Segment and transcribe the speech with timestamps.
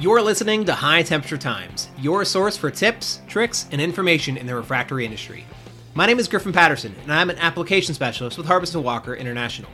[0.00, 4.54] You're listening to High Temperature Times, your source for tips, tricks, and information in the
[4.54, 5.44] refractory industry.
[5.92, 9.68] My name is Griffin Patterson, and I'm an application specialist with Harbison Walker International.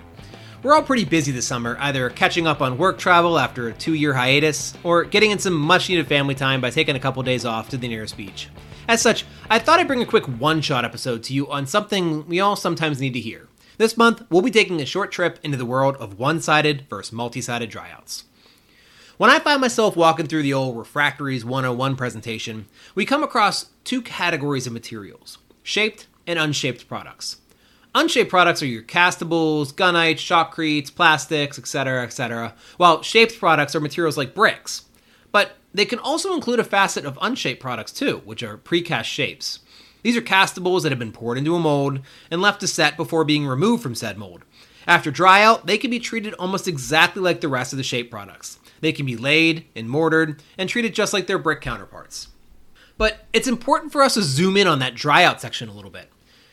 [0.64, 3.95] We're all pretty busy this summer, either catching up on work travel after a two
[3.95, 7.45] year hiatus, or getting in some much needed family time by taking a couple days
[7.45, 8.48] off to the nearest beach.
[8.88, 12.27] As such, I thought I'd bring a quick one shot episode to you on something
[12.27, 13.46] we all sometimes need to hear.
[13.79, 17.12] This month, we'll be taking a short trip into the world of one sided versus
[17.12, 18.24] multi sided dryouts.
[19.19, 24.02] When I find myself walking through the old Refractories 101 presentation, we come across two
[24.02, 27.38] categories of materials shaped and unshaped products.
[27.95, 34.19] Unshaped products are your castables, gunite, shotcretes, plastics, etc., etc., while shaped products are materials
[34.19, 34.84] like bricks.
[35.33, 39.60] But they can also include a facet of unshaped products too, which are precast shapes.
[40.02, 43.24] These are castables that have been poured into a mold and left to set before
[43.24, 44.45] being removed from said mold.
[44.86, 48.10] After dry out, they can be treated almost exactly like the rest of the shape
[48.10, 48.59] products.
[48.80, 52.28] They can be laid and mortared and treated just like their brick counterparts.
[52.98, 55.90] But it's important for us to zoom in on that dry out section a little
[55.90, 56.10] bit.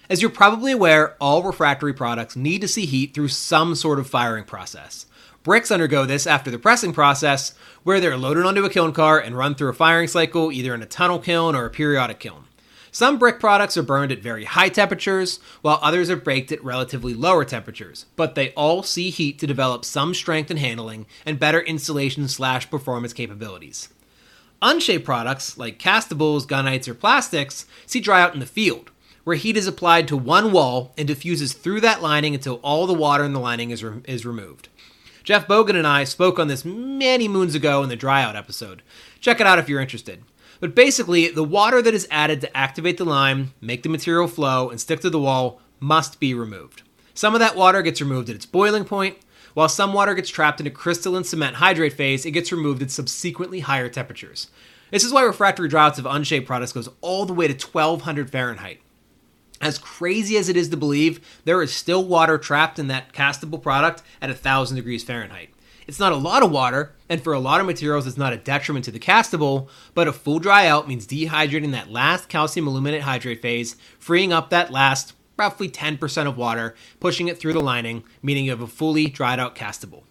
[0.09, 4.09] As you're probably aware, all refractory products need to see heat through some sort of
[4.09, 5.05] firing process.
[5.43, 7.53] Bricks undergo this after the pressing process,
[7.83, 10.81] where they're loaded onto a kiln car and run through a firing cycle either in
[10.81, 12.45] a tunnel kiln or a periodic kiln.
[12.93, 17.15] Some brick products are burned at very high temperatures, while others are baked at relatively
[17.15, 21.59] lower temperatures, but they all see heat to develop some strength and handling and better
[21.59, 23.89] insulation slash performance capabilities.
[24.61, 28.91] Unshaped products, like castables, gunites, or plastics, see dry out in the field,
[29.23, 32.93] where heat is applied to one wall and diffuses through that lining until all the
[32.93, 34.69] water in the lining is, re- is removed.
[35.23, 38.83] Jeff Bogan and I spoke on this many moons ago in the dry out episode.
[39.19, 40.23] Check it out if you're interested.
[40.59, 44.69] But basically, the water that is added to activate the lime, make the material flow,
[44.69, 46.83] and stick to the wall must be removed.
[47.13, 49.17] Some of that water gets removed at its boiling point,
[49.53, 52.89] while some water gets trapped in a crystalline cement hydrate phase, it gets removed at
[52.89, 54.49] subsequently higher temperatures.
[54.89, 58.79] This is why refractory dryouts of unshaped products goes all the way to 1200 Fahrenheit.
[59.61, 63.61] As crazy as it is to believe, there is still water trapped in that castable
[63.61, 65.52] product at 1000 degrees Fahrenheit.
[65.87, 68.37] It's not a lot of water, and for a lot of materials, it's not a
[68.37, 73.01] detriment to the castable, but a full dry out means dehydrating that last calcium aluminate
[73.01, 78.03] hydrate phase, freeing up that last roughly 10% of water, pushing it through the lining,
[78.21, 80.03] meaning you have a fully dried out castable.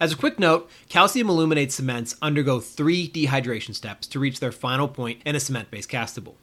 [0.00, 4.88] As a quick note, calcium aluminate cements undergo three dehydration steps to reach their final
[4.88, 6.34] point in a cement based castable.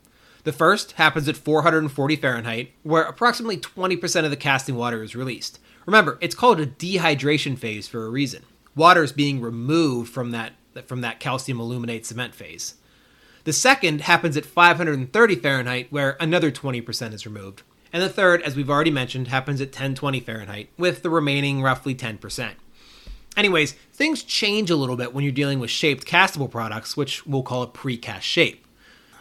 [0.43, 5.59] The first happens at 440 Fahrenheit, where approximately 20% of the casting water is released.
[5.85, 8.43] Remember, it's called a dehydration phase for a reason
[8.77, 10.53] water is being removed from that
[10.85, 12.75] from that calcium aluminate cement phase.
[13.43, 17.63] The second happens at 530 Fahrenheit, where another 20% is removed.
[17.91, 21.95] And the third, as we've already mentioned, happens at 1020 Fahrenheit, with the remaining roughly
[21.95, 22.51] 10%.
[23.35, 27.43] Anyways, things change a little bit when you're dealing with shaped castable products, which we'll
[27.43, 28.65] call a precast shape.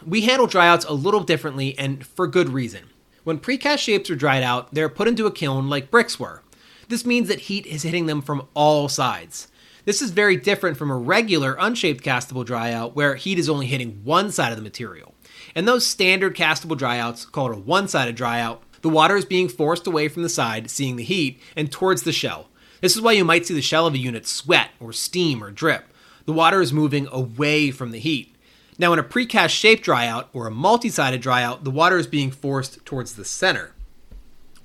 [0.05, 2.89] We handle dryouts a little differently and for good reason.
[3.23, 6.43] When precast shapes are dried out, they're put into a kiln like bricks were,
[6.87, 9.47] this means that heat is hitting them from all sides.
[9.85, 14.01] This is very different from a regular unshaped castable dryout where heat is only hitting
[14.03, 15.13] one side of the material.
[15.55, 19.87] In those standard castable dryouts, called a one sided dryout, the water is being forced
[19.87, 22.49] away from the side, seeing the heat, and towards the shell.
[22.81, 25.51] This is why you might see the shell of a unit sweat or steam or
[25.51, 25.85] drip.
[26.25, 28.35] The water is moving away from the heat.
[28.77, 32.29] Now, in a precast shaped dryout or a multi sided dryout, the water is being
[32.29, 33.73] forced towards the center.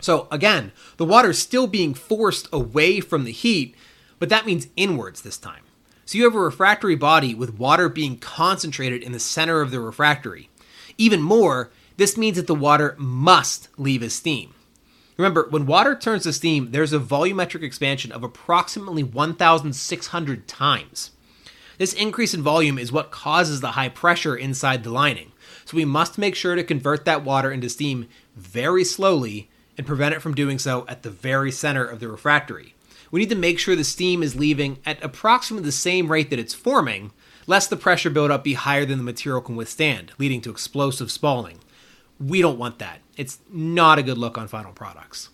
[0.02, 3.74] So again, the water is still being forced away from the heat,
[4.18, 5.62] but that means inwards this time.
[6.04, 9.80] So you have a refractory body with water being concentrated in the center of the
[9.80, 10.50] refractory.
[10.98, 14.54] Even more, this means that the water must leave as steam.
[15.16, 21.12] Remember, when water turns to steam, there's a volumetric expansion of approximately 1,600 times.
[21.78, 25.30] This increase in volume is what causes the high pressure inside the lining.
[25.64, 29.48] So we must make sure to convert that water into steam very slowly
[29.82, 32.72] and prevent it from doing so at the very center of the refractory.
[33.10, 36.38] We need to make sure the steam is leaving at approximately the same rate that
[36.38, 37.10] it's forming,
[37.48, 41.58] lest the pressure buildup be higher than the material can withstand, leading to explosive spalling.
[42.20, 43.00] We don't want that.
[43.16, 45.30] It's not a good look on final products.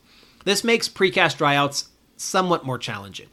[0.46, 3.28] This makes precast dryouts somewhat more challenging.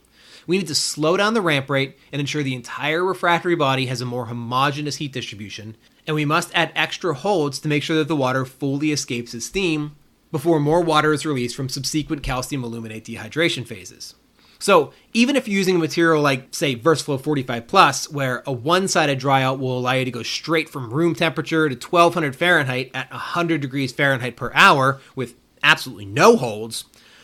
[0.47, 4.01] We need to slow down the ramp rate and ensure the entire refractory body has
[4.01, 8.09] a more homogeneous heat distribution, and we must add extra holds to make sure that
[8.09, 9.95] the water fully escapes its steam
[10.35, 14.15] before more water is released from subsequent calcium aluminate dehydration phases.
[14.59, 18.89] So, even if you're using a material like, say, VersaFlow 45 Plus, where a one
[18.89, 23.09] sided dryout will allow you to go straight from room temperature to 1200 Fahrenheit at
[23.11, 26.83] 100 degrees Fahrenheit per hour with absolutely no holds,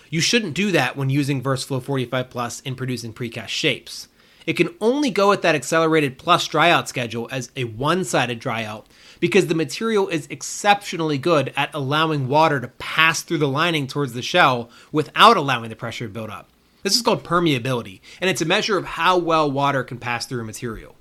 [0.10, 4.08] you shouldn't do that when using VersaFlow 45 Plus in producing precast shapes.
[4.46, 8.86] It can only go at that accelerated plus dryout schedule as a one sided dryout
[9.20, 14.14] because the material is exceptionally good at allowing water to pass through the lining towards
[14.14, 16.50] the shell without allowing the pressure to build up.
[16.84, 20.42] This is called permeability, and it's a measure of how well water can pass through
[20.42, 20.96] a material.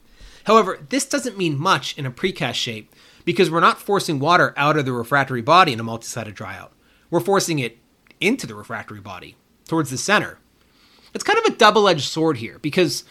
[0.45, 2.95] However, this doesn't mean much in a precast shape
[3.25, 6.71] because we're not forcing water out of the refractory body in a multi-sided dryout.
[7.11, 7.79] We're forcing it
[8.21, 10.39] into the refractory body, towards the center.
[11.15, 13.05] It's kind of a double-edged sword here because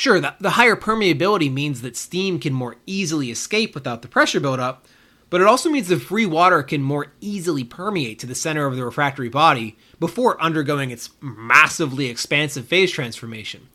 [0.00, 4.40] sure, the, the higher permeability means that steam can more easily escape without the pressure
[4.40, 4.86] buildup,
[5.28, 8.76] but it also means the free water can more easily permeate to the center of
[8.76, 13.68] the refractory body before undergoing its massively expansive phase transformation.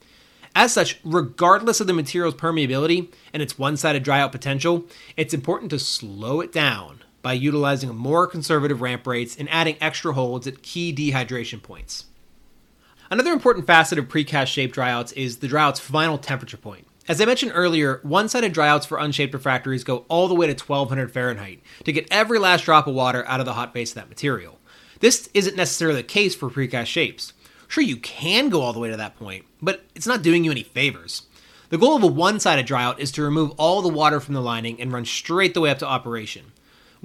[0.56, 4.86] As such, regardless of the material's permeability and its one sided dryout potential,
[5.16, 10.14] it's important to slow it down by utilizing more conservative ramp rates and adding extra
[10.14, 12.06] holds at key dehydration points.
[13.12, 16.88] Another important facet of precast shape dryouts is the dryout's final temperature point.
[17.08, 20.54] As I mentioned earlier, one sided dryouts for unshaped refractories go all the way to
[20.54, 23.96] 1200 Fahrenheit to get every last drop of water out of the hot face of
[23.96, 24.58] that material.
[25.02, 27.34] This isn't necessarily the case for precast shapes.
[27.68, 30.50] Sure, you can go all the way to that point, but it's not doing you
[30.50, 31.24] any favors.
[31.70, 34.42] The goal of a one sided dryout is to remove all the water from the
[34.42, 36.54] lining and run straight the way up to operation.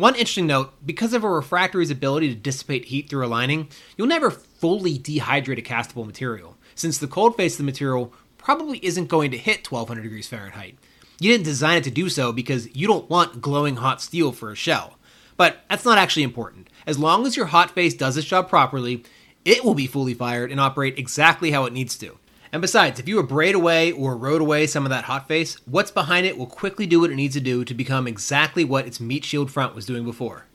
[0.00, 3.68] One interesting note because of a refractory's ability to dissipate heat through a lining,
[3.98, 8.78] you'll never fully dehydrate a castable material, since the cold face of the material probably
[8.82, 10.78] isn't going to hit 1200 degrees Fahrenheit.
[11.18, 14.50] You didn't design it to do so because you don't want glowing hot steel for
[14.50, 14.96] a shell.
[15.36, 16.70] But that's not actually important.
[16.86, 19.04] As long as your hot face does its job properly,
[19.44, 22.18] it will be fully fired and operate exactly how it needs to.
[22.52, 25.92] And besides, if you abrade away or erode away some of that hot face, what's
[25.92, 29.00] behind it will quickly do what it needs to do to become exactly what its
[29.00, 30.46] meat shield front was doing before.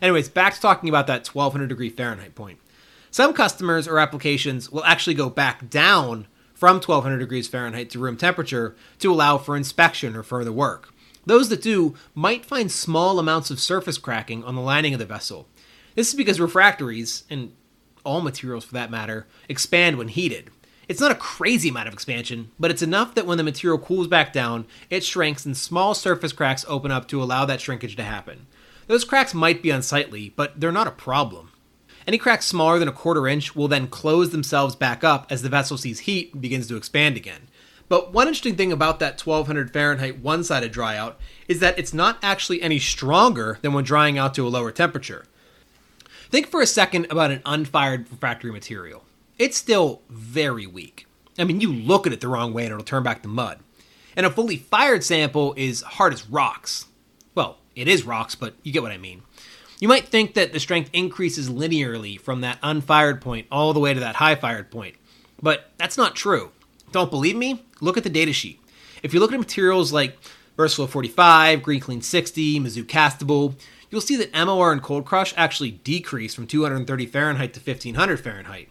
[0.00, 2.58] Anyways, back to talking about that 1200 degree Fahrenheit point.
[3.10, 8.16] Some customers or applications will actually go back down from 1200 degrees Fahrenheit to room
[8.16, 10.92] temperature to allow for inspection or further work.
[11.26, 15.06] Those that do might find small amounts of surface cracking on the lining of the
[15.06, 15.48] vessel.
[15.94, 17.52] This is because refractories, and
[18.04, 20.50] all materials for that matter, expand when heated.
[20.88, 24.06] It's not a crazy amount of expansion, but it's enough that when the material cools
[24.06, 28.04] back down, it shrinks and small surface cracks open up to allow that shrinkage to
[28.04, 28.46] happen.
[28.86, 31.50] Those cracks might be unsightly, but they're not a problem.
[32.06, 35.48] Any cracks smaller than a quarter inch will then close themselves back up as the
[35.48, 37.48] vessel sees heat and begins to expand again.
[37.88, 41.14] But one interesting thing about that 1200 Fahrenheit one sided dryout
[41.48, 45.26] is that it's not actually any stronger than when drying out to a lower temperature.
[46.30, 49.05] Think for a second about an unfired refractory material.
[49.38, 51.06] It's still very weak.
[51.38, 53.58] I mean, you look at it the wrong way and it'll turn back to mud.
[54.16, 56.86] And a fully fired sample is hard as rocks.
[57.34, 59.22] Well, it is rocks, but you get what I mean.
[59.78, 63.92] You might think that the strength increases linearly from that unfired point all the way
[63.92, 64.96] to that high fired point,
[65.42, 66.50] but that's not true.
[66.92, 67.62] Don't believe me?
[67.82, 68.56] Look at the datasheet.
[69.02, 70.16] If you look at materials like
[70.56, 73.54] VersaFlow 45, Greenkleen 60, Mizzou Castable,
[73.90, 78.70] you'll see that MOR and Cold Crush actually decrease from 230 Fahrenheit to 1500 Fahrenheit.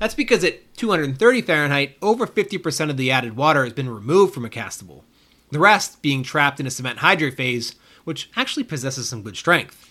[0.00, 4.46] That's because at 230 Fahrenheit, over 50% of the added water has been removed from
[4.46, 5.02] a castable,
[5.50, 7.74] the rest being trapped in a cement hydrate phase,
[8.04, 9.86] which actually possesses some good strength.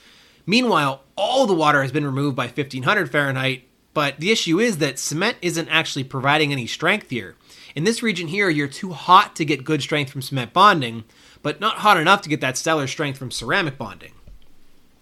[0.47, 4.97] Meanwhile, all the water has been removed by 1500 Fahrenheit, but the issue is that
[4.97, 7.35] cement isn't actually providing any strength here.
[7.75, 11.03] In this region here, you're too hot to get good strength from cement bonding,
[11.43, 14.13] but not hot enough to get that stellar strength from ceramic bonding.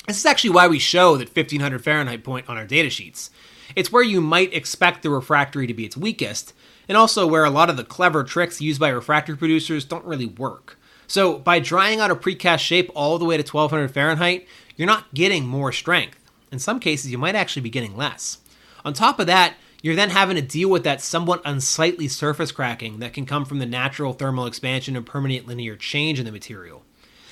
[0.06, 3.30] This is actually why we show that 1500 Fahrenheit point on our data sheets.
[3.76, 6.54] It's where you might expect the refractory to be its weakest,
[6.88, 10.26] and also where a lot of the clever tricks used by refractory producers don't really
[10.26, 10.80] work.
[11.08, 15.14] So, by drying out a precast shape all the way to 1200 Fahrenheit, you're not
[15.14, 16.20] getting more strength.
[16.52, 18.40] In some cases, you might actually be getting less.
[18.84, 23.00] On top of that, you're then having to deal with that somewhat unsightly surface cracking
[23.00, 26.84] that can come from the natural thermal expansion and permanent linear change in the material.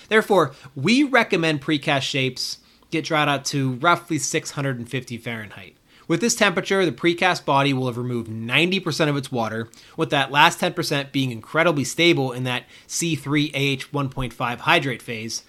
[0.07, 2.59] Therefore, we recommend precast shapes
[2.91, 5.75] get dried out to roughly 650 Fahrenheit.
[6.07, 10.31] With this temperature, the precast body will have removed 90% of its water, with that
[10.31, 15.43] last 10% being incredibly stable in that C3AH1.5 hydrate phase,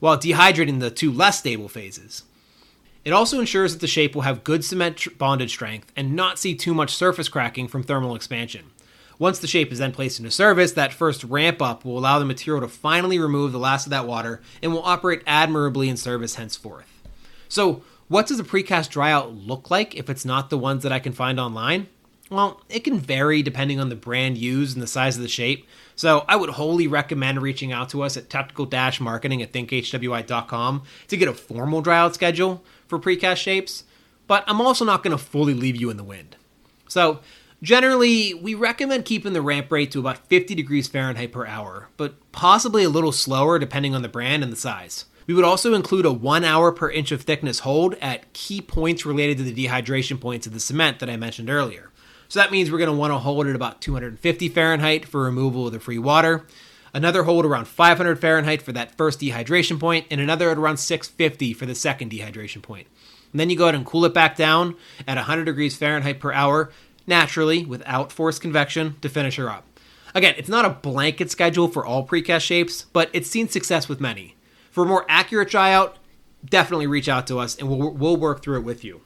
[0.00, 2.24] while dehydrating the two less stable phases.
[3.04, 6.54] It also ensures that the shape will have good cement bonded strength and not see
[6.54, 8.66] too much surface cracking from thermal expansion.
[9.18, 12.24] Once the shape is then placed into service, that first ramp up will allow the
[12.24, 16.36] material to finally remove the last of that water and will operate admirably in service
[16.36, 16.86] henceforth.
[17.48, 20.98] So, what does a precast dryout look like if it's not the ones that I
[20.98, 21.88] can find online?
[22.30, 25.66] Well, it can vary depending on the brand used and the size of the shape.
[25.96, 28.68] So I would wholly recommend reaching out to us at technical
[29.00, 33.84] marketing at thinkhwi.com to get a formal dryout schedule for precast shapes.
[34.26, 36.36] But I'm also not going to fully leave you in the wind.
[36.88, 37.20] So
[37.62, 42.16] Generally, we recommend keeping the ramp rate to about 50 degrees Fahrenheit per hour, but
[42.32, 45.04] possibly a little slower depending on the brand and the size.
[45.26, 49.06] We would also include a 1 hour per inch of thickness hold at key points
[49.06, 51.90] related to the dehydration points of the cement that I mentioned earlier.
[52.28, 55.66] So that means we're going to want to hold at about 250 Fahrenheit for removal
[55.66, 56.46] of the free water,
[56.94, 61.52] another hold around 500 Fahrenheit for that first dehydration point, and another at around 650
[61.52, 62.86] for the second dehydration point.
[63.32, 64.76] And then you go ahead and cool it back down
[65.06, 66.70] at 100 degrees Fahrenheit per hour,
[67.06, 69.66] naturally, without forced convection, to finish her up.
[70.14, 74.00] Again, it's not a blanket schedule for all precast shapes, but it's seen success with
[74.00, 74.36] many.
[74.72, 75.98] For a more accurate dry out,
[76.44, 79.02] definitely reach out to us and we'll, we'll work through it with you.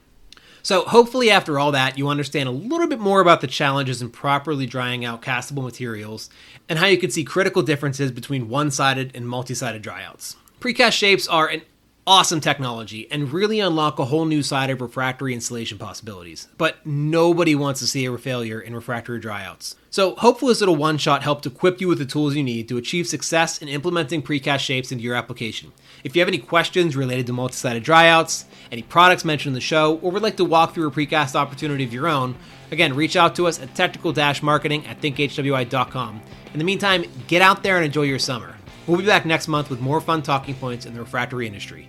[0.62, 4.10] So, hopefully, after all that, you understand a little bit more about the challenges in
[4.10, 6.28] properly drying out castable materials
[6.68, 10.36] and how you can see critical differences between one sided and multi sided dryouts.
[10.60, 11.62] Precast shapes are an
[12.06, 16.46] awesome technology and really unlock a whole new side of refractory installation possibilities.
[16.56, 19.74] But nobody wants to see a failure in refractory dryouts.
[19.90, 22.76] So hopefully this little one shot helped equip you with the tools you need to
[22.76, 25.72] achieve success in implementing precast shapes into your application.
[26.04, 29.96] If you have any questions related to multi-sided dryouts, any products mentioned in the show,
[29.96, 32.36] or would like to walk through a precast opportunity of your own,
[32.70, 36.22] again, reach out to us at technical-marketing at thinkhwi.com.
[36.52, 38.54] In the meantime, get out there and enjoy your summer.
[38.86, 41.88] We'll be back next month with more fun talking points in the refractory industry.